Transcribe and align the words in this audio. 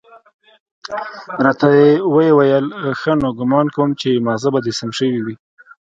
راته 1.45 1.67
ويې 2.13 2.31
ويل 2.37 2.65
ښه 2.99 3.13
نو 3.21 3.29
ګومان 3.39 3.67
کوم 3.75 3.89
چې 4.01 4.09
ماغزه 4.25 4.49
به 4.53 4.59
دې 4.65 4.71
سم 4.79 4.89
شوي 4.97 5.19
وي. 5.25 5.35